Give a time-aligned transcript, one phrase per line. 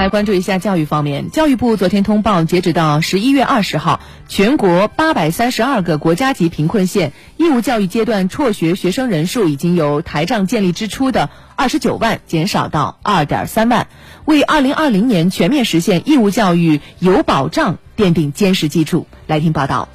[0.00, 13.88] 来关注一下教育方面，教育部昨天通报，截止到十一月二十号，全国八百三十二个国家级贫困县义务教育阶段辍学学生人数已经由台账建立之初的二十九万减少到二点三万，
[14.24, 19.06] 为二零二零年全面实现义务教育有保障奠定坚实基础。
[19.26, 19.90] 来听报道。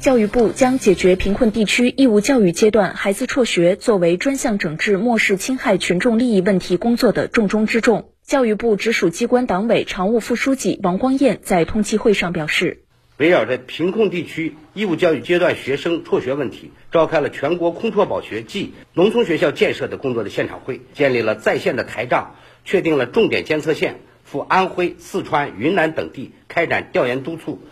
[0.00, 8.08] 教育部将解决贫困地区义务教育阶段孩子辍学作为专项整治漠视侵害群众利益问题工作的重中之重。
[8.28, 12.82] 教育部直属机关党委常务副书记王光彦在通气会上表示，
[13.16, 22.34] 围绕着贫困地区义务教育阶段学生辍学问题，召开了全国空辍保学暨农村学校建设的工作的现场会，建立了在线的台账，
[22.66, 27.62] 确定了重点监测线，赴安徽、四川、云南等地开展调研督促，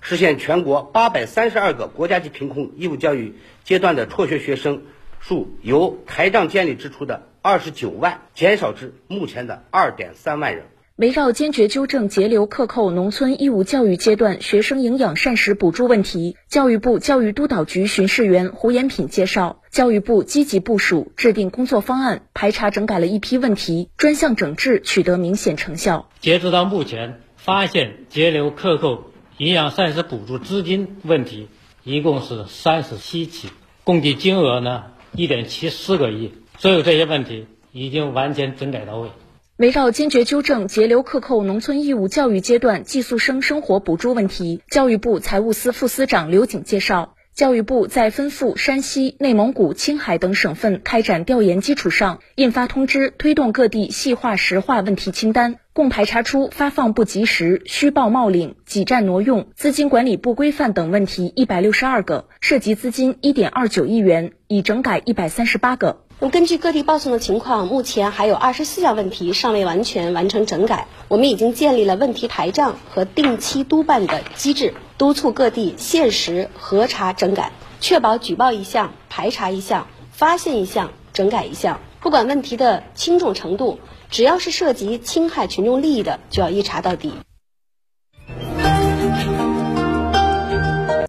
[0.00, 4.82] 实现全国八百三十二个国家级贫困义务教育阶段的辍学学生
[5.18, 7.26] 数由台账建立支出的。
[7.46, 10.64] 二十九万减少至目前的二点三万人。
[10.96, 26.08] 围绕坚决纠正节流克扣农村义务教育阶段学生营养膳食补助问题，教育部教育督导局巡视员胡延品介绍，教育部积极部署，制定工作方案，排查整改了一批问题，专项整治取得明显成效。
[26.20, 31.48] 截止到目前，发现节流克扣营养膳食补助资金问题
[31.82, 33.50] 一共是三十七起，
[33.84, 36.32] 共计金额呢一点七四个亿。
[36.58, 39.08] 所有这些问题已经完全整改到位。
[39.56, 66.03] 围绕坚决纠正节流克扣农村义务教育阶段寄宿生生活补助问题，教育部财务司副司长刘景介绍，教育部在吩咐山西、内蒙古、青海等省份开展调研基础上，印发通知，推动各地细化实化问题清单，共排查出发放不及时、虚报冒领、挤占挪用、资金管理不规范等问题一百六十二个，涉及资金一点二九亿元，已整改一百三十八个。
[66.20, 70.86] 那么根据各地报送的情况，目前还有二十四项问题尚未完全完成整改。
[71.08, 81.80] 我们已经建立了问题台账和定期督办的机制，督促各地限时核查整改，确保举报一项排查一项，发现一项整改一项。
[82.00, 87.12] 不管问题的轻重程度，只要是涉及侵害群众利益的，就要一查到底。